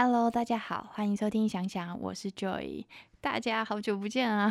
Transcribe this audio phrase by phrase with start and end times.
[0.00, 2.84] Hello，大家好，欢迎收听想想，我是 Joy。
[3.20, 4.48] 大家好久不见啊！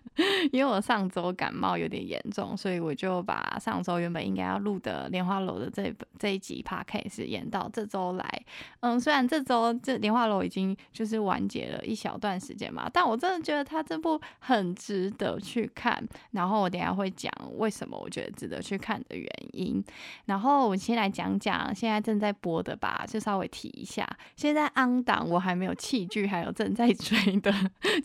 [0.50, 8.42] 因为我上周感冒有点严重，所以我就把上周原本应该要录的《莲花楼》的这这一集 podcast 延到这周来。
[8.80, 16.02] 嗯，虽然这周这《莲花楼》已经就是完结了一小段时间嘛，但我真的觉得它这部很值得去看。
[16.30, 19.84] 然后我等下会讲为什么我觉得值得去看的原因。
[20.24, 24.08] 然后我先来讲讲现在正在播的吧，就稍微提一下。
[24.36, 27.52] 现在安档我还没有弃剧，还有正在追的。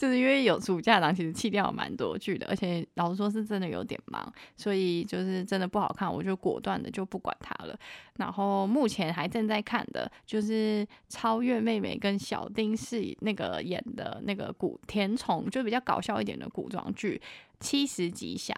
[0.01, 7.79] 就是因为有暑假档，其实弃掉蛮多剧的，而且老实说是真的有点忙，所以就是真的不好看，我就果断的就不管它了。
[8.17, 17.21] 然后目前还正在看的就是超越妹妹跟小丁是那个演的那个古甜宠，就比较搞笑一点的古装剧。
[17.61, 18.53] 七十吉祥，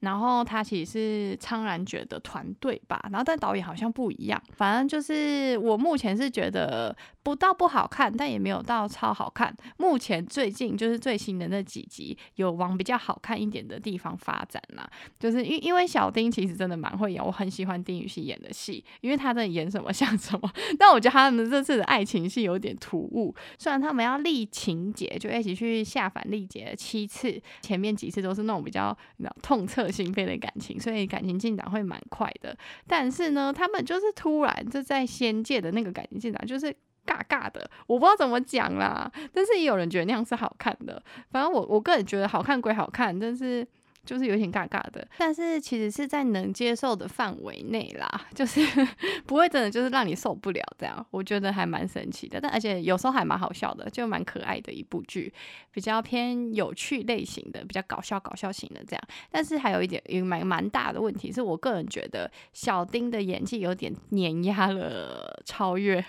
[0.00, 9.52] 然后他其实是苍然觉的团队吧，然后但导演好像不一样，反正就是我目前是觉得不到不好看，但也没有到超好看。
[9.78, 28.41] 目前最近就是最新的那几集有往比较好看一点的地方发展啦，就是因因为小丁其实真的蛮会演，我很喜欢丁禹兮演的戏，因为他在演什么 像什么，但我觉得他们这次的爱情戏有点突兀，虽然他们要立情节，就一起去下凡历劫七次，前面几次都是。
[28.42, 28.96] 那种比较
[29.42, 32.56] 痛彻心扉的感情，所以感情进展会蛮快的。
[32.86, 36.66] 但是呢，他们就是突然就在仙界的那个感情进展就是
[37.06, 39.10] 尬尬的，我不知道怎么讲啦。
[39.32, 41.02] 但是也有人觉得那样是好看的。
[41.30, 43.66] 反正我我个人觉得好看归好看，但是。
[44.04, 48.60] 就是有点尬尬的，但是其实是在能接受的范围内啦， 就是
[49.26, 55.32] 不会真的就是让你受不了这样，我觉得还蛮神奇的，但而且有时候还蛮好笑的，就蛮可爱的一部剧，
[55.70, 59.02] 比较偏有趣类型的，比较搞笑搞笑型的这样。
[59.30, 66.04] 但是还有一点也蛮蛮大的问题，是我个人觉得小丁的演技有点碾压了超越，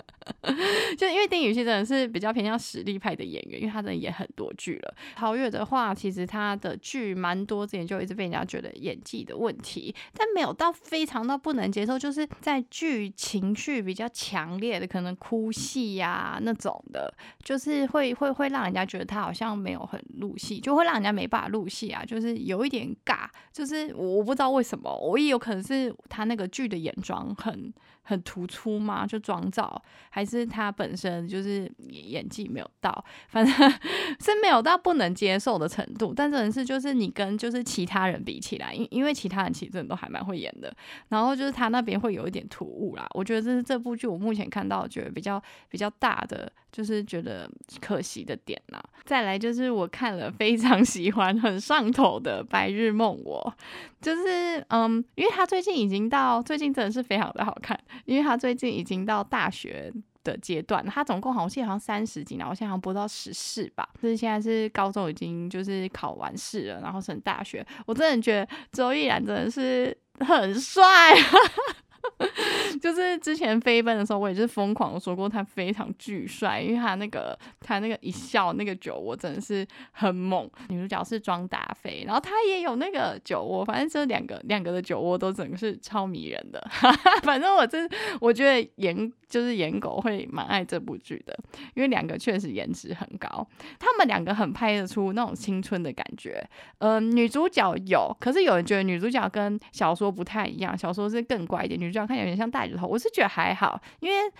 [0.98, 4.94] 就因为丁禹兮真的是比较偏向实力派的演员，因为他真的演很多剧了。
[5.16, 7.21] 超越的话，其实他的剧。
[7.22, 27.72] 蛮多之前就一直被人家觉得演技的问题，但没有到非常到不能接受，就是在剧情绪比较强烈的，可能哭戏呀那种的，就是会会会让人家觉得他好像没有很入戏，就会让人家没办法入戏啊，就是有一点尬，就是我不知道为什么，我也有可能是他那个剧的眼妆很。
[28.04, 29.06] 很突出吗？
[29.06, 29.80] 就妆造，
[30.10, 33.54] 还是他本身就是演技没有到，反正
[34.18, 36.12] 是没有到不能接受的程度。
[36.12, 40.74] 但真的是就是你跟就是其他人比起来，因因为其他人其实真的都还蛮会演的。
[41.08, 43.06] 然后就是他那边会有一点突兀啦。
[43.14, 47.50] 我觉得这是这部剧我目前看到觉得比较比较大的，就是觉得
[47.80, 48.82] 可惜的点啦。
[49.04, 53.54] 再来就是我看了非常喜欢很上头的《白日梦》，我
[54.00, 57.78] 就是嗯，因为他最近已经到最近真的是非常的好看。
[58.04, 59.92] 因为他最近已经到大学
[60.24, 63.88] 的阶段，他总共好像好像三十几，然后现在好像播到十四吧。
[64.00, 67.64] 就是现在是高中已经就是考完试了，然后升大学。
[67.86, 70.84] 我真的觉得周依然真的是很帅。
[72.80, 80.50] 就是之前飞奔的时候，我也是疯狂的说过他非常巨帅，因为他那个他那个一笑那个酒窝真的是很猛。
[80.68, 86.60] 女主角是庄达菲，然后他也有那个酒窝，反正这两个两个的酒窝都整个是超迷人的。
[87.22, 87.88] 反正我真
[88.20, 91.34] 我觉得颜就是颜狗会蛮爱这部剧的，
[91.72, 93.48] 因为两个确实颜值很高，
[93.78, 96.46] 他们两个很拍得出那种青春的感觉。
[96.80, 102.68] 嗯，女主角有，可是有人觉得女主角跟小说不太一样，小说是更乖一点，女主角看起来有点像大。
[102.82, 104.30] 我是觉得还好，因为，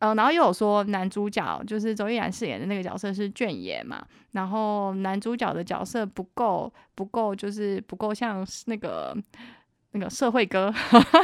[0.00, 9.16] 呃，然后又有说男主角就是周依然饰演的那个角色是卷爷嘛，然后男主角的角色不够不够，就是不够像是那个。
[9.92, 10.72] 那个社会哥，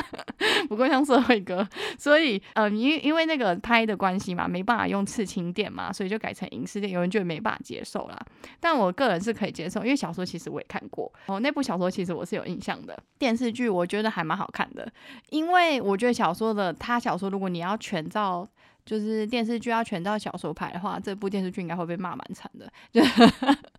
[0.68, 1.66] 不够像社会哥，
[1.98, 8.18] 所以，嗯，因因为那个拍的关系嘛，没办法用刺青店嘛，所以就改成影视店，有人就没办法接受啦。
[8.60, 12.98] 但我个人是可以接受，因为小说其实我也看过，哦，那部小说其实我是有印象的。
[13.18, 14.90] 电视剧我觉得还蛮好看的，
[15.30, 18.48] 因为我觉得小说的他小说，如果你要全照。
[18.86, 23.02] 就是电视剧要全照小说拍的话，这部电视剧应该会被骂蛮惨的，就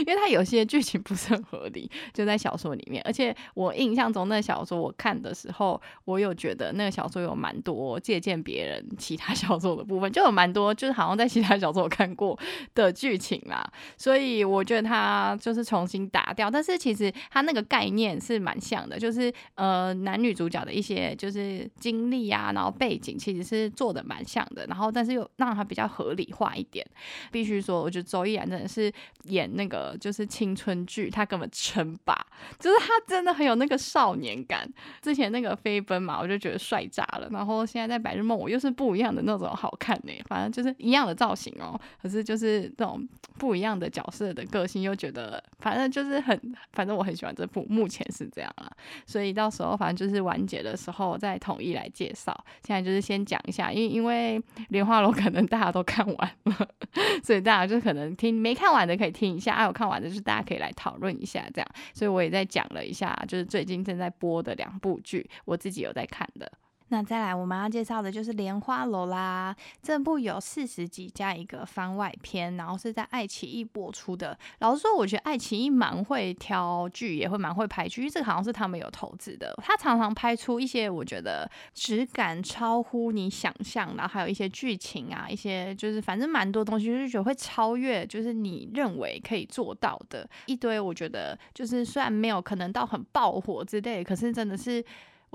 [0.00, 3.02] 因为它有些剧情不是很合理，就在小说里面。
[3.04, 12.38] 而且我印象中那个小说我看的时候，我有觉得那个小说有蛮多借鉴别人其他 小说的部分，就有蛮多就是好像在其他小说我看过
[12.74, 13.70] 的剧情啦。
[13.98, 24.46] 所以我觉得他就是重新打掉，但是其实他那个概念是蛮像的，就是呃男女主角的一些就是经历啊，然后背景其实是做的蛮像。
[24.54, 26.86] 的，然后但是又让它比较合理化一点，
[27.32, 28.92] 必须说，我觉得周依然真的是
[29.24, 32.14] 演那个就是青春剧，他根本称霸，
[32.58, 34.68] 就是他真的很有那个少年感。
[35.02, 37.28] 之前那个飞奔嘛，我就觉得帅炸了。
[37.30, 40.12] 然后现在在白日梦，我又是不一样的那种好看呢。
[40.26, 43.06] 反正就是一样的造型哦，可是就是这种
[43.38, 46.40] 不一样的角色的个性，又觉得反正就是很，
[46.72, 48.70] 反正我很喜欢这部，目前是这样啊。
[49.06, 52.34] 所以到时候反正就是完结的时候再统一来介绍。
[52.64, 56.68] 现在就是先讲一下，因因为莲花楼可能大家都看完了，
[57.22, 61.68] 所以大家就可能听没看完的可以听一下，啊有看完的就是大家可以来讨论一下这样。
[61.92, 66.50] 所以我也在讲了一下，就是最近正在播的两部剧，我自己有在看的。
[66.88, 69.54] 那再来，我们要介绍的就是《莲花楼》啦。
[69.82, 74.38] 这部有四十集加一个番外篇，然后是在爱奇艺播出的。
[74.60, 79.52] 老实说，我觉得爱奇艺蛮会挑剧，也会蛮会拍剧，因为这个好像是他们有投资的。
[79.64, 90.78] 他常常拍出一些我觉得质感超乎你想象，然后还有一些剧情啊，一些就是反正蛮多东西，就是觉得会超越，就是你认为可以做到的一堆。
[90.78, 94.84] 我觉得就是虽然没有可能到很爆火之类，可是真的是。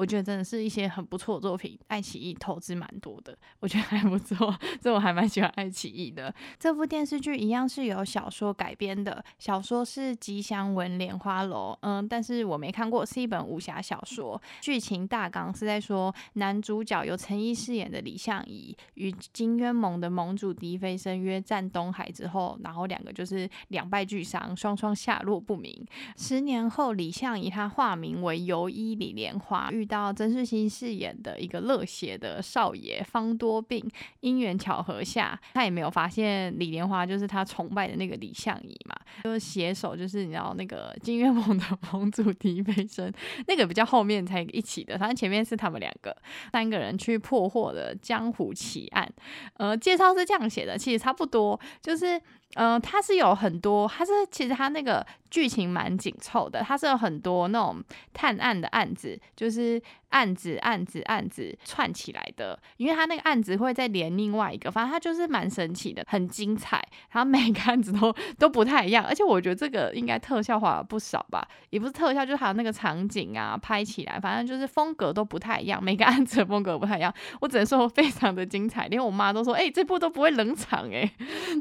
[0.01, 4.51] 我觉得真的是一些很不错的作品，爱奇艺投资蛮多的，我觉得还不错，
[4.81, 6.33] 这我还蛮喜欢爱奇艺的。
[6.57, 14.42] 这部电视剧一样是由小说改编的，小说是《吉祥文莲花楼》，嗯，但是我没看过，是一本武侠小说。
[14.59, 25.86] 剧情大纲是在说，男主角由陈毅饰演的李相夷与金渊盟的盟主狄飞升约战东海之后，然后两个就是两败俱伤，双双下落不明。
[26.18, 29.69] 十年后，李相夷他化名为游医李莲花。
[29.69, 33.84] 遇到曾舜晞饰演的一个热血的少爷方多病，
[34.22, 38.96] 因缘巧合下，他也没有发现李莲花就是他崇拜的那个李相夷嘛，
[39.26, 43.12] 就是携手，就是你知道那个金月梦的 盟主狄飞升，
[43.48, 46.16] 那个比较后面才一起的，反正前面是他们两个
[46.54, 49.12] 三个人去破获的江湖奇案。
[49.56, 52.22] 呃，介绍是这样写的，其实差不多，就是。
[52.56, 57.81] 嗯，它是有很多，它是其实它那个剧情蛮紧凑的，它是有很多那种
[58.13, 81.09] 探案的案子，就是案子案子案子串起来的，因为它那个案子会再连另外一个，反正它就是蛮神奇的，很精彩，然后每个案子都都不太一样，而且我觉得这个应该特效花了不少吧，也不是特效，就是还有那个场景啊，拍起来，反正就是风格都不太一样，每个案子的风格不太一样，我只能说非常的精彩，连我妈都说，哎，这部都不会冷场，哎，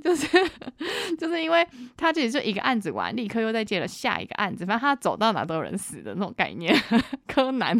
[0.03, 0.27] 就是。
[1.19, 1.67] 就是因为
[1.97, 6.75] 他其实就一个案子完，立刻又再接了下一个案子，反正他走到哪都有人死的那种概念。
[7.29, 7.79] 柯南，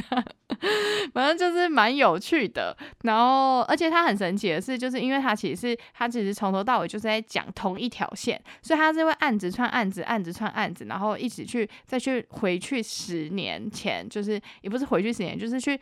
[1.13, 2.77] 反正就是蛮有趣的。
[3.03, 15.79] 然后，而且他很神奇的是，就是因为他其实是他其实从头到尾就是在讲同一条线，所以他是会案子串案子，案子串案子，然后一起去再去回去十年前，就是也不是回去十年，就是去。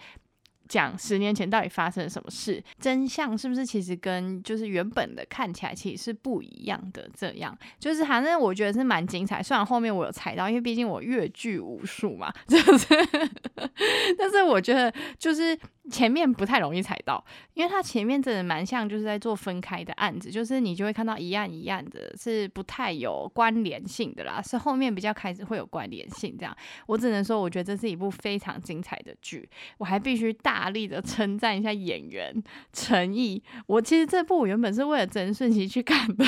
[0.68, 7.08] 讲十年前到底发生了什么事，真相是不是其实跟就是原本的看起来其实是不一样的？
[7.16, 9.42] 这样就是反正我觉得是蛮精彩。
[9.42, 12.86] 虽然后面我有猜到，因为毕竟我阅剧无数嘛， 就是，
[14.18, 15.58] 但是我觉得就是。
[15.88, 17.22] 前面不太容易踩到，
[17.54, 24.42] 因为它前面真的蛮像就是在做分开的案子，就是你就会看到一案一案的，是不太有关联性的啦。
[24.42, 26.54] 是后面比较开始会有关联性，这样
[26.86, 29.48] 我只能说，我觉得这是一部非常精彩的剧。
[29.78, 32.34] 我还必须大力的称赞一下演员
[32.72, 33.42] 陈毅。
[33.66, 36.24] 我其实这部原本是为了曾舜晞去看的，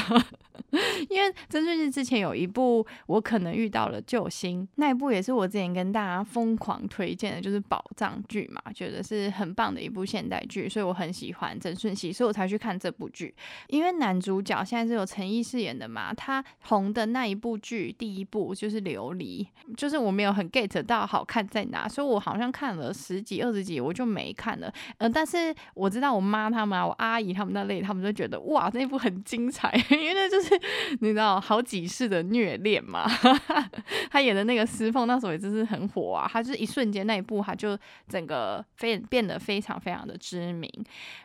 [1.10, 9.49] 因为曾舜晞之前有一部我可能遇到了救星，那一部也是我之前跟大家疯狂推荐的，就是宝藏剧嘛，觉得是很。
[9.54, 13.34] 棒的一部现代剧，所以我很喜欢曾舜晞，所以我才去看这部剧。
[13.68, 19.44] 因为男主角现在是有陈毅饰演的嘛，他红的那一部剧第一部就是《琉璃》，
[19.76, 24.72] 就是我没有很 get 到好看在哪，所以我好像看了十几二十集，我就没看了。
[24.98, 30.54] 呃，但是我知道我妈他们啊，我阿姨他们那类，他们都觉得哇，那部很精彩， 因为那就是
[31.00, 33.10] 你知道好几世的虐恋嘛。
[34.10, 37.76] 他演的那个司凤那时候也真是很火啊，他就是一瞬间那一部，他就
[38.08, 39.39] 整个非变得。
[39.40, 40.70] 非常非常的知名，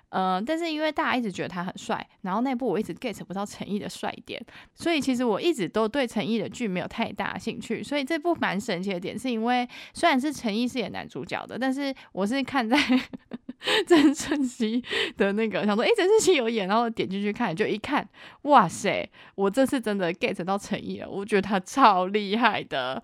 [0.10, 4.43] 呃，但是因为大家一直觉得他很帅，然后那部我一直 get 不到陈毅的帅点，
[4.74, 7.84] 所以其实我一直都对陈毅的剧没有太大兴趣。
[7.84, 12.77] 所以这部蛮神奇的点，是因为虽然是陈毅饰演男主角的，但是我是看在
[13.88, 14.84] 曾舜晞
[15.17, 18.07] 的那个，想说，哎，曾舜晞有演，然后点进去看，就一看，
[18.43, 23.01] 哇塞，我这次真的 get 到陈毅了，我觉得他超厉害的。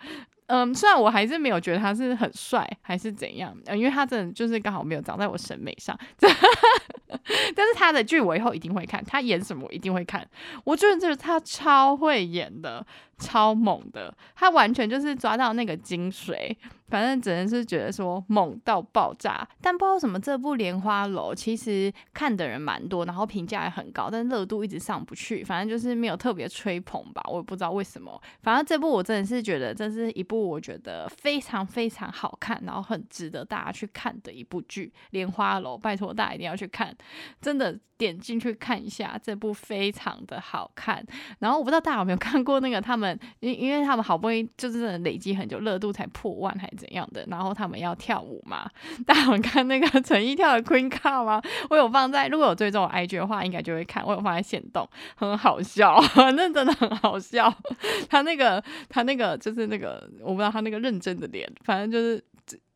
[0.52, 5.98] 嗯，虽然我还是没有觉得他是很帅，还是怎样，因为他真的就是刚好没有长在我审美上。
[7.56, 10.28] 但是他的剧我以后一定会看，他演什么我一定会看。
[10.66, 12.86] 我觉得就是他超会演的，
[13.18, 16.54] 超猛的，他完全就是抓到那个精髓。
[16.92, 19.48] 反正只能是觉得说猛到爆炸。
[19.60, 25.44] 但不知道什么这部《莲花楼》其实看的人蛮多，然后评价也很高，但热度一直上不去。
[25.44, 28.22] 反正就是没有特别吹捧吧，我也不知道为什么。
[28.44, 36.94] 反正这部我真的是觉得这是一部我觉得非常非常好看，然后很值得大家去看的一部剧《莲花楼》，拜托大家一定要去看，
[37.42, 41.06] 真的点进去看一下，这部非常的好看。
[41.40, 48.68] 然后我不知道大家有没有看过那个他们，因因为他们好不容易就是累积很久，热度才破万还怎样的，然后他们要跳舞嘛。
[49.06, 51.40] 大家看那个陈奕跳的 Queen Card 吗？
[51.70, 54.04] 我有放在，如果有追踪我 IG 的话，应该就会看。
[54.04, 56.02] 我有放在线动，很好笑，
[56.36, 57.54] 那真的很好笑。
[58.10, 62.24] 他那个他那个就是那个，我不知道他那个认真的脸，反正就是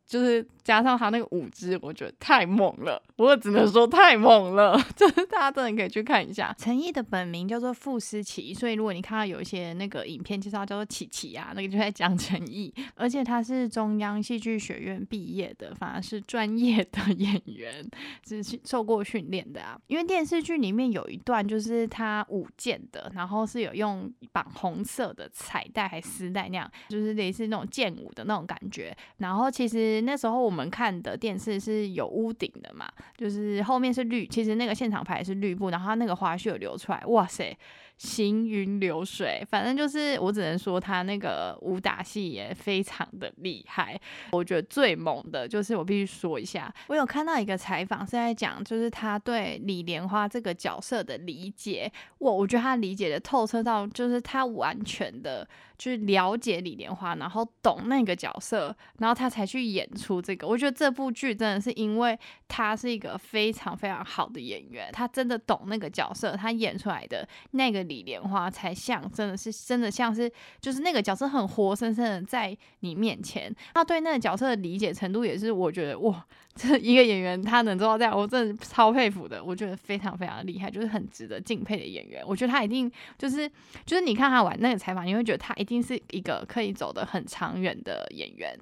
[0.06, 0.46] 就是。
[0.66, 6.52] 加上他那个舞姿，我觉得太猛了，我只能说太猛了， 就是大家真的可以去看一下。
[6.58, 17.88] 陈毅的本名叫做傅思琪，所以如果你看到有一些那个影片介绍叫做琪琪啊，那个就在讲陈毅， 而且他是中央戏剧学院毕业的，反而是专业的演员，
[18.26, 19.78] 是受过训练的啊。
[19.86, 28.92] 因为电视剧里面有一段就是他舞剑的，然后是有用绑红色的彩带还丝带那样，就是类似那种剑舞的那种感觉。
[29.18, 30.56] 然后其实那时候我。
[30.56, 37.54] 们看的电视是有屋顶的嘛，就是后面是绿，其实那个现场牌是绿布，然后那个花絮有流出来，哇塞！
[37.98, 43.98] 行云流水，反正就是我只能说他那个武打戏也非常的厉害。
[44.32, 51.90] 我觉得最猛的就是我必须说一下，我有看到一个采访是在讲，就是他对李莲花这个角色的理解。
[52.18, 55.48] 我我觉得他理解的透彻到，就是他完全的
[55.78, 60.46] 去了解李莲花，然后懂那个角色，然后他才去演出这个。
[60.46, 67.85] 我觉得这部剧真的是因为他是一个非常非常好的演员，他真的懂那个角色，他演出来的那个。
[67.86, 73.54] 李莲花才像，真的是真的像是，就是那个角色很活生生的在你面前。
[73.74, 76.24] 他对那个角色的理解程度也是，我觉得哇，
[76.54, 79.42] 这一个演员他能做到这样，我真的超佩服的。
[79.44, 82.22] 我觉得非常非常厉害，就是很值得敬佩的演员。
[82.26, 83.48] 我觉得他一定就是
[83.84, 88.58] 就是你看他玩那个采访，你会觉得他一定是一个可以走得很长远的演员，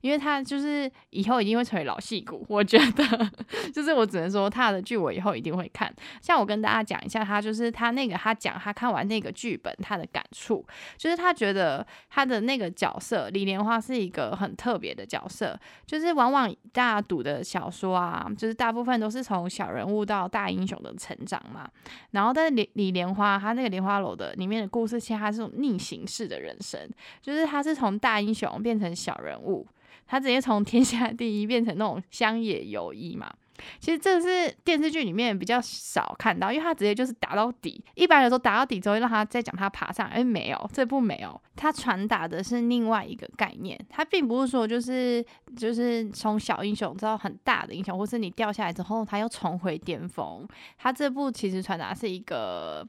[0.00, 2.44] 因为他就是以后一定会成为老戏骨。
[2.48, 3.30] 我觉得
[3.72, 5.94] 就是我只能说他的剧我以后一定会看。
[6.20, 8.56] 像我跟大家讲一下，他就是他那个他讲。
[8.66, 15.56] 他看完那个剧本，他的感触就是他觉得他的那个角色李莲花是一个很特别的角色，
[15.86, 21.70] 就是往往大家读的小说啊，就是大部分都是从小人物到大英雄的成长嘛。
[22.10, 26.90] 然后，但是李李莲花他那个莲花楼的里面的故事，其实他是种逆行式的人生，
[27.22, 29.64] 就是他是从大英雄变成小人物，
[30.08, 33.32] 他直接从天下第一变成那种乡野游医嘛。
[33.78, 37.82] 其实这是电视剧里面比较少看到，因为他直接就是打到底。
[37.94, 41.40] 一般来说，打到底之后让他再讲他爬上，哎，没有，这部没有。
[41.54, 45.24] 他传达的是另外一个概念，他并不是说就是
[45.56, 50.46] 就是从小英雄到很大的英雄，或是你掉下来之后他又重回巅峰。
[50.76, 52.86] 他这部其实传达是一个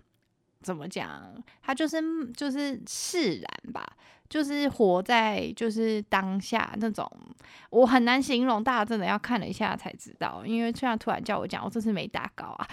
[0.61, 1.33] 怎么讲？
[1.61, 2.01] 他就是
[2.33, 3.85] 就是释然吧。
[4.29, 7.09] 就是活在就是当下那种，
[7.69, 10.43] 我很难形容，大家真的要看了一下才知道。
[10.45, 12.67] 因为虽然突然叫我讲，我这次没打稿啊，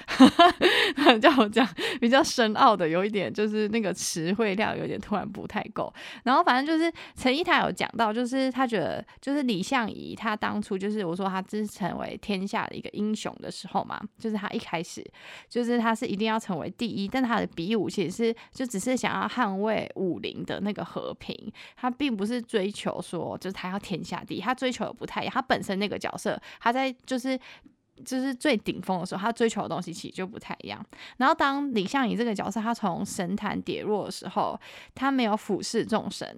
[1.23, 1.67] 叫我讲
[2.01, 5.93] 比较深奥的，有一点就是那个词汇量有点突然不太够。
[6.25, 15.05] 然后反正就是陈一他有讲到，就是他觉得就是李相夷他当初就是我说他是成为天下的一个英雄的时候嘛，就是他一开始
[15.49, 21.44] 就是他是一定要成为第一，但他的比武其实是就只是想要捍卫武林的那个和平。
[21.77, 25.33] 他并不是追求说，就是他要天下第一，他追求的不太一样。
[25.35, 27.39] 他本身那个角色，他在就是
[28.05, 30.85] 就是最顶峰的时候，他追求的东西其实就不太一样。
[31.19, 34.61] 然后当李相夷这个角色，他从神坛跌落的时候，
[34.97, 36.29] 他没有俯视众生，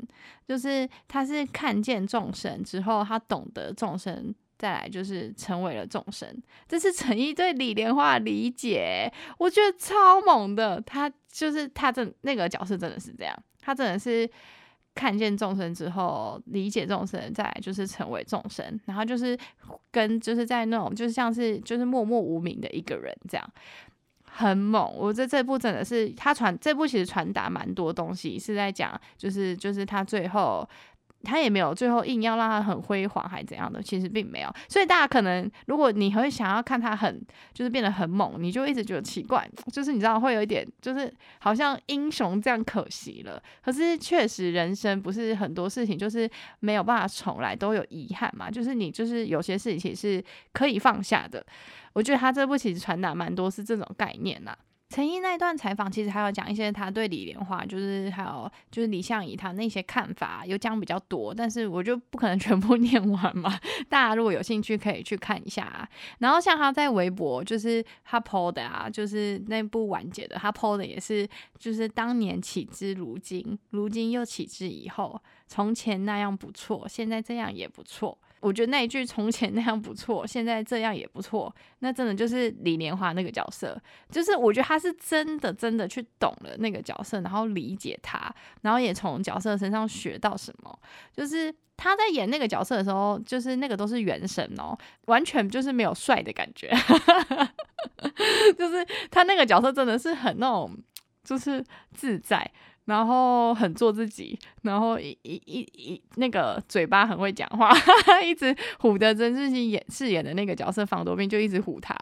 [0.46, 6.28] 就是他是看见众生之后，他懂得众生，再来就是成为了众生。
[6.68, 10.78] 这是陈毅对李莲花的理解，我觉得超猛的。
[10.82, 14.30] 他就是他这那个角色真的是这样，他真的是。
[14.96, 19.38] 看见众生之后，理解众生，再就是成为众生，然后就是
[19.92, 23.52] 跟就是在那种就是像是就是默默无名的一个人这样，
[24.24, 24.92] 很猛。
[24.96, 30.68] 我这这部真的是他传这部其实传达蛮多东西，是在讲就是就是他最后。
[31.26, 34.54] 他也没有最后硬要让他很辉煌还怎样的，其实并没有。
[34.68, 37.20] 所以大家可能，如果你会想要看他很
[37.52, 43.42] 就是变得很猛，你就一直觉得奇怪，就是你知道会有一点，就是好像英雄这样可惜了。
[43.64, 46.30] 可是确实人生不是很多事情就是
[46.60, 48.50] 没有办法重来，都有遗憾嘛。
[48.50, 51.44] 就是你就是有些事情是可以放下的。
[51.92, 54.56] 我觉得他这部其实传达蛮多是这种概念呐。
[54.88, 63.58] 陈毅那段采访，其实还有讲一些他对李莲花，就是还有就是李相宜他那些看法，有讲比较多，但是我就不可能全部 念完嘛。
[63.88, 65.88] 大家如果有兴趣，可以去看一下啊。
[66.20, 71.28] 然后像他在微博，就是他 PO 的啊，就是那部完结的，他 PO 的也是，
[71.58, 78.16] 就是当年起之如今，如今又起之以后，从前那样不错，现在这样也不错。
[78.46, 83.76] 我觉得那一句“从前那样不错，现在这样也不错”，那真的就是李莲华那个角色，
[84.08, 90.78] 就是我觉得他是真的真的去懂了那个角色，然后理解他，然后也从角色身上学到什么。
[91.12, 96.70] 就是他在演那个角色的时候，就是那个都是元神哦，完全就是没有帅的感觉，
[98.56, 100.76] 就是他那个角色真的是很那种，
[101.24, 102.48] 就是自在。
[102.86, 107.70] 然后很做自己，然后一一一一那个嘴巴很会讲话，
[108.24, 111.94] 一直唬的曾志熙演饰演的那个角色房多兵就一直唬他，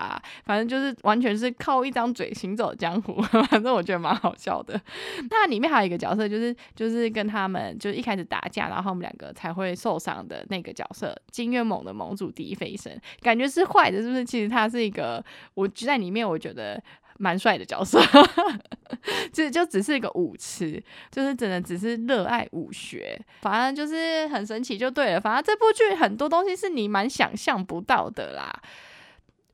[0.45, 4.81] 反正就是完全是靠一张嘴行走江湖， 反正我觉得蛮好笑的。
[5.31, 14.25] 那里面还有一个角色，就是就是跟他们就是一开始打架，然后他们两个才会受伤的那个角色，金月猛的盟主狄飞升，感觉是坏的，是不是？
[14.25, 15.25] 其实他是一个，
[15.55, 16.83] 我在里面我觉得。
[17.19, 18.01] 蛮帅的角色，
[19.33, 25.21] 就就只是一个舞痴，就是真的只是热爱武学，反正就是很神奇就对了。
[25.21, 28.63] 反正这部剧很多东西是你蛮想象不到的啦。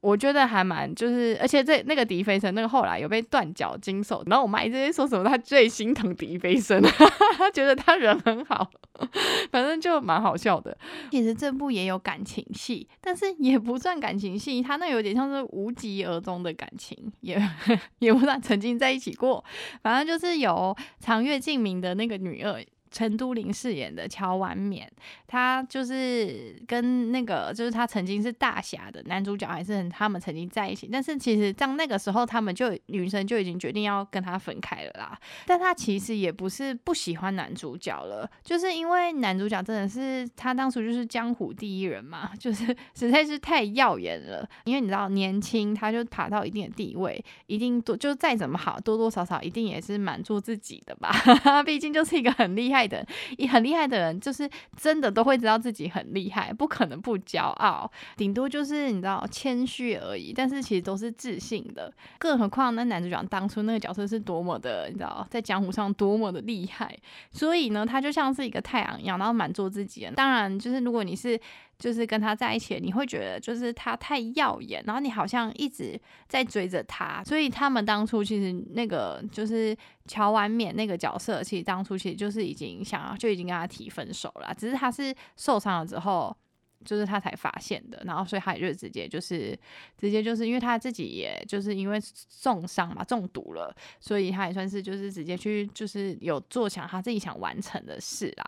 [0.00, 6.80] 我觉得还蛮就是，而且这那个狄飞升那个后来有被断脚经手，然后我妈一直说什么他最心疼狄飞升，
[7.36, 8.70] 他觉得他人很好，
[9.52, 10.76] 反正就蛮好笑的。
[11.10, 17.38] 其实这部也有感情戏，但是也不算感情戏，他那有点像是无疾而终的感情，也
[18.00, 19.44] 也不算曾经在一起过，
[19.82, 22.64] 反正就是有长月烬明的那个女二。
[22.90, 24.90] 陈都灵饰演的乔婉冕，
[25.28, 30.88] 他就是跟那个就是他曾经是大侠的男主角，还是他们曾经在一起。
[30.90, 35.16] 但是其实在那个时候，他们就女生就已经决定要跟他分开了啦。
[35.46, 44.44] 但他其实也不是不喜欢男主角了，就是因为男主角真的是他当初就是江湖第一人嘛， 就是实在是太耀眼了。
[44.64, 51.12] 因为你知道年轻，他就爬到一定的地位，一定多就再怎么好，多多少少一定也是满足自己的吧。
[51.64, 52.79] 毕竟就是一个很厉害。
[52.86, 53.06] 的，
[53.38, 60.32] 也很厉害的人，就是真的都会知道自己很厉害，不可能不骄傲，顶多就是你知道谦虚而已。
[60.32, 66.96] 但是其实都是自信的，更何况那男主角当初那个角色是多么的，你知道，在江湖上多么的厉害。
[67.30, 70.08] 所以呢，他就像是一个太阳一样，然后满足自己。
[70.14, 71.40] 当然，就是如果你是。
[71.80, 79.74] 就是跟他在一起，你会觉得就是他太耀眼，然后你好像一直在追着他，所以他们当初其实那个就是
[80.06, 86.36] 乔完冕那个角色，其实当初其实就是已经想要就已经跟他提分手了，只是他是受伤了之后，
[86.84, 89.58] 就是他才发现的，然后所以他也就直接就是
[89.96, 91.98] 直接就是因为他自己也就是因为
[92.42, 98.44] 重伤嘛中毒了，所以他也算是就是直接去就是有做想他自己想完成的事啦，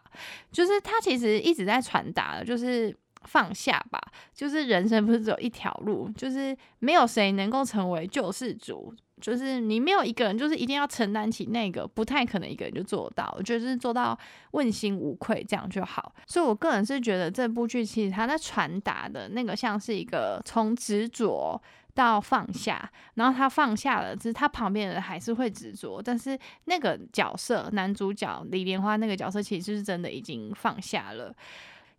[0.53, 2.95] 就是他其实一直在传达的，就是。
[3.24, 4.00] 放下吧，
[4.35, 13.35] 就是人生不是只有一条路，就是没有谁能够成为救世主，就是你没有一个人，就是一定要承担起那个，不太可能一个人就做到。
[13.37, 14.18] 我觉得是做到
[14.52, 16.14] 问心无愧这样就好。
[16.26, 21.61] 所以我个人是觉得这部剧其实它在传达的那个像是一个从执着
[21.94, 31.35] 到放下，然后他放下了，只是他旁边的人还是会执着，但是那个角色男主角李莲花那个角色其实是真的已经放下了。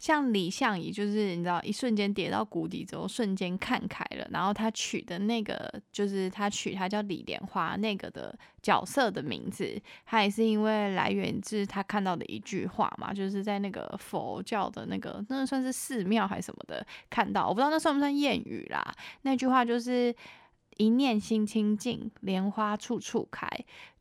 [0.03, 4.27] 像李相夷，就是你知道，一瞬间跌到谷底之后，瞬间看开了。
[4.31, 18.85] 然后他取的那个，就是他取他叫李莲花那个的角色的名字，他也是因为来源自他看到的一句话嘛，就是在那个佛教的那个，那算是寺庙还是什么的看到，我不知道那算不算谚语啦。
[19.21, 20.13] 那句话就是
[20.77, 23.47] “一念心清净，莲花处处开”。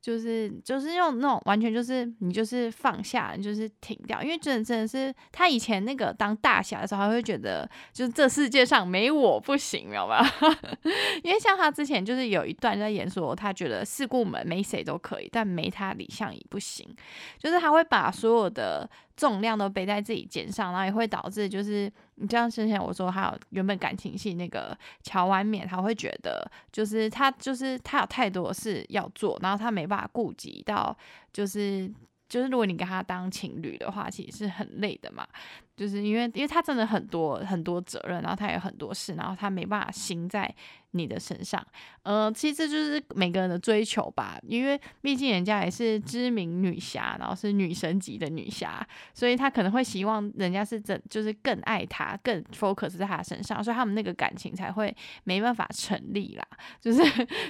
[0.02, 10.28] 就是就是用那种完全就是你就是放下，你就是停掉，因为真的真的是他以前那个当大侠的时候，他会觉得就是这世界上没我不行，明白吗？
[11.22, 16.84] 因为像他之前就是有一段在演说，他觉得四顾门没谁都可以，但没他李相夷不行，
[17.38, 29.86] 就是他会把所有的重量都背在自己肩上，然后也会导致就是你像之前我说还有原本感情戏那个乔安冕，他会觉得就是他就是他有太多事要做，然后他没。
[29.92, 30.96] 办法顾及到，
[31.34, 31.92] 就是
[32.26, 35.26] 就是，如果你跟他当情侣的话，其实是很累的嘛。
[35.76, 40.54] 就是因为因为他真的很多很多责任，然后他有很多事，然后他没办法心在。
[40.94, 41.66] 你的身上，
[42.02, 56.46] 呃，其实这就是每个人的追求吧，因为毕竟人家也是知名女侠，然后是女神级的女侠，所以他可能会希望人家是真，就是更爱他，更 focus 在他身上，所以他们那个感情才会没办法成立啦，
[56.78, 57.02] 就是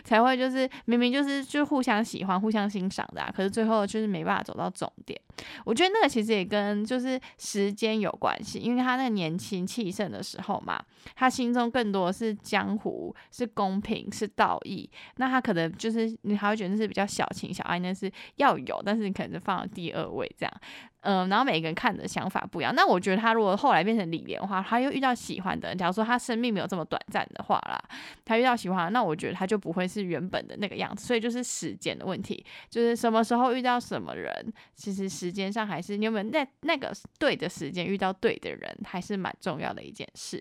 [0.04, 5.20] 才会就是明明就是就互相喜欢、互相欣赏的，可是最后就是没办法走到终点。
[5.64, 10.82] 我觉得那个其实也跟就是时间有关系，因为他那个年轻气盛的时候嘛，
[11.14, 13.14] 他心中更多的是江湖。
[13.30, 20.52] 是公平，是道义，那他可能就是你还会觉得那是比较小情小爱，那是要有，但是你可能就放到第二位这样。
[21.02, 22.74] 嗯，然后每个人看的想法不一样。
[22.74, 27.82] 那我觉得他如果后来变成李莲花，他又遇到喜欢的人，假如说他生命没有这么短暂的话啦，
[28.24, 31.04] 他遇到喜欢，那我觉得他就不会是原本的那个样子。
[31.04, 40.40] 所以就是时间的问题，就是什么时候遇到什么人，其实时间上还是你有没有那那个对的时间遇到对的人，还是蛮重要的一件事。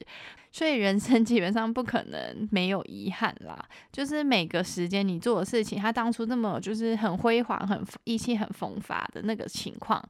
[0.51, 3.57] 所以人生基本上不可能没有遗憾啦，
[3.91, 10.03] 就是每个时间你做的事情，他当初那么就是很辉煌、很意气很风发的那个情况。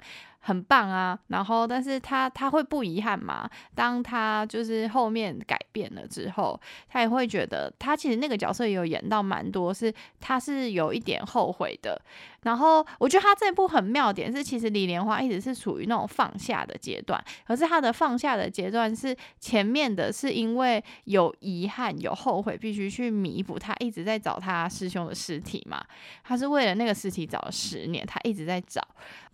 [0.43, 3.47] 很棒啊，然后但是他他会不遗憾吗？
[3.75, 12.01] 当他就是后面改变了之后，他也会觉得他其实那个角色也有演到蛮多，是他是有一点后悔的。
[12.41, 23.60] 然后我觉得他这部很妙点是，其实李莲花一直是处于那种放下的阶段，可是他的放下的阶段是前面的，是因为有遗憾、有后悔，必须去弥补。
[23.60, 25.86] 他一直在找他师兄的尸体嘛，
[26.23, 28.81] 他是为了那个尸体找了十年，他一直在找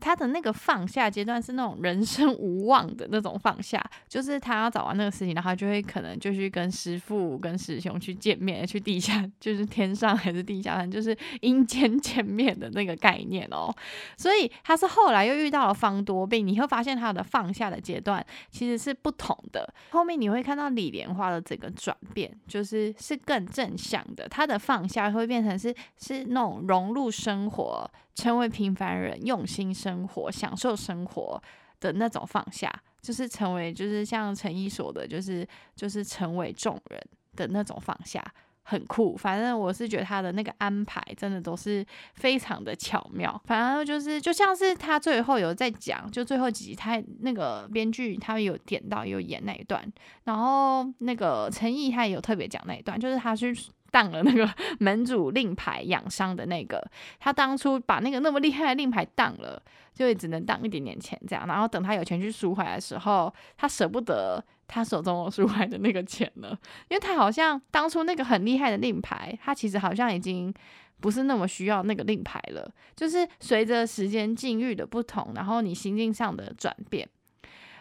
[0.01, 12.97] 他的那个放下阶段是那种人生无望的那种放下，就是他要找完那个尸体，然后就会可能就就去跟师傅、跟师兄去见面，去地下，就是天上还是地下，就是阴间 见面的那个。
[12.97, 13.71] 概念哦，
[14.17, 19.71] 所以他是后来又遇到了方多病，你会发现他的放下的阶段其实是不同的。
[19.91, 24.27] 后面你会看到李莲花的这个转变，就是是更正向的。
[24.27, 31.41] 他的放下会变成是是那种融入生活，成为平凡人，用心生活，享受生活
[31.79, 37.01] 的那种放下，就是成为就是像陈一说的，就是就是成为众人
[37.37, 38.21] 的那种放下。
[38.69, 43.41] 很酷，反正我是觉得他的那个安排真的都是非常的巧妙。
[43.45, 49.81] 反正就是就像是他最后有在讲，就最后几集他那个编剧他有点到有演那一段，
[50.25, 53.55] 然后那个陈毅他也有特别讲那一段，就是他去
[53.89, 54.45] 当了那个
[54.79, 56.85] 门主令牌养伤的那个，
[57.21, 64.43] 他当初把那个那么厉害的令牌当了，就只能当一点点钱这样，然后等他有钱去赎回来的时候，他舍不得。
[64.67, 66.57] 他手中输来的那个钱呢？
[66.89, 70.53] 因为他好像当初那个很厉害的令牌，他其实好像已经
[70.99, 72.69] 不是那么需要那个令牌了。
[72.95, 77.07] 就是随着时间境遇的不同，然后你心境上的转变。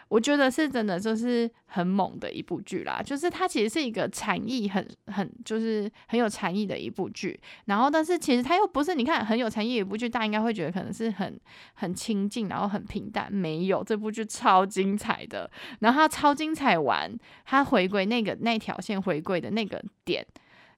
[0.09, 3.01] 我觉得是真的，就是很猛的一部剧啦。
[3.03, 7.37] 就是它其实是一个禅意很很，就是很有禅意的一部剧。
[7.65, 11.39] 然后，但是其实它又不是，你看很有禅意一部剧，大家应该会觉得可能是很
[11.73, 13.31] 很亲近，然后很平淡。
[13.31, 15.49] 没有，这部剧超精彩的。
[15.79, 17.11] 然后它超精彩完，
[17.45, 20.25] 它回归那个那条线回归的那个点，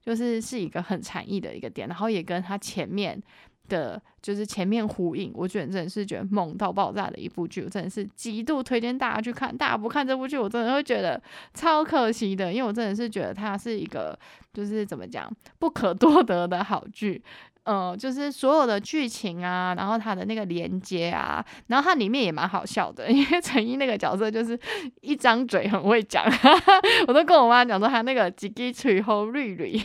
[0.04, 1.86] 就是是一个很禅意的一个点。
[1.86, 3.22] 然后也跟它前面。
[3.68, 9.56] 的就是前面呼应，我觉得真的是觉得猛到爆炸的一部剧，我真的是极度推荐大家去看。
[9.56, 11.20] 大家不看这部剧，我真的会觉得
[11.54, 14.18] 超可惜的，因为我真的是觉得它是一个
[14.52, 17.22] 就是怎么讲不可多得的好剧。
[17.64, 24.58] 嗯，就是所有的剧情啊，然后它的那个连接啊，然后它里面也蛮好笑的，因为陈一那个角色就是
[25.02, 26.24] 一张嘴很会讲，
[27.06, 29.78] 我都跟我妈讲说他那个几滴嘴后绿绿，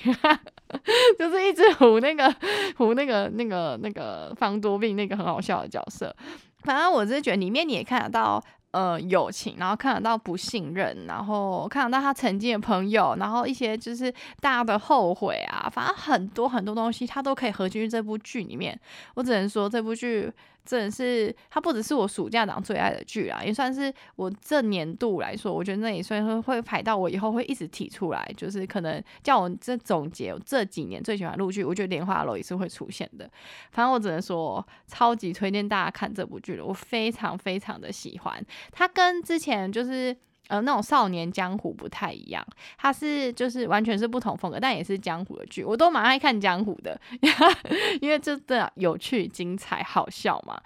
[1.19, 2.33] 就是一直唬那个
[2.77, 6.15] 唬那个那个那个方多病那个很好笑的角色。
[6.63, 8.43] 反正我是觉得里面你也看得到。
[8.75, 14.11] 呃，友情，然后看得到不信任，然后看得到他曾经的朋友，然后一些就是
[14.41, 18.77] 大家的后悔啊，反正很多很多东西，他都可以合进去这部剧里面。
[19.13, 20.29] 我只能说这部剧。
[20.65, 33.29] 真的是，它不只是我暑假档最爱的剧啊，也算是我这年度来说，我觉得那也算是会排到我以后会一直提出来，就是可能叫我这总结这几年最喜欢录剧，我觉得《莲花楼》也是会出现的。
[33.71, 38.45] 反正我只能说，超级推荐大家看这部剧了，我非常非常的喜欢。
[38.71, 40.15] 它跟之前就是。
[40.47, 42.45] 呃，那种少年江湖不太一样，
[42.77, 46.99] 它是就是完全是不同风格，但也是江湖的剧，我都蛮爱看江湖的，
[48.01, 50.61] 因为真的有趣、精彩、好笑嘛。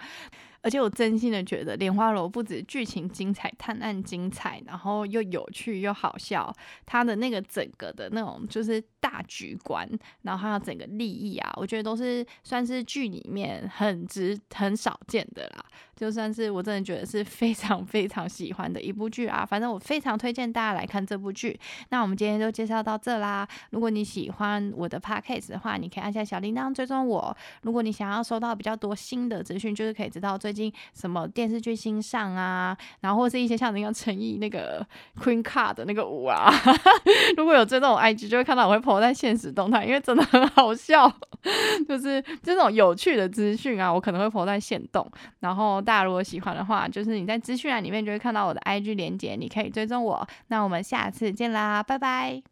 [0.62, 9.88] 而且我真心的觉得《莲花楼》不止剧情精彩、探案精彩，然后又有趣又好笑，它的那个整个的那种就是大局观，
[10.22, 15.64] 然后还有整个利益啊，我觉得都是算是剧里面很值、很少见的啦。
[15.96, 21.58] 就算是我真的觉得是非常非常喜欢的一部剧啊，反正我非常推荐大家来看这部剧。
[21.90, 23.46] 那我们今天就介绍到这啦。
[23.70, 27.36] 如果你喜欢我的 podcast 的话，你可以按下小铃铛追踪我。
[27.62, 34.86] 如果你想要收到比较多新的资讯，就是可以知道最近什么电视剧新上啊，然后或是一些像那个陈毅那个
[35.18, 36.50] Queen Card 的那个舞啊。
[37.36, 41.10] 如果有追踪我 IG，就会看到我会 po 在现实动态，因为真的很好笑，
[41.88, 45.06] 就是这种有趣的资讯啊，我可能会放在现动，
[45.40, 45.80] 然后。
[45.80, 50.26] 大家如果喜欢的话，就是你在资讯栏里面就会看到我的 IG 链接，你可以追踪我。
[50.48, 52.49] 那我们下次见啦，拜拜。